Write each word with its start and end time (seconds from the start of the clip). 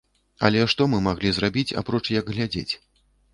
Але 0.47 0.61
што 0.71 0.87
мы 0.93 1.01
маглі 1.07 1.33
зрабіць, 1.35 1.65
апроч 1.83 2.01
як 2.17 2.33
глядзець? 2.37 2.69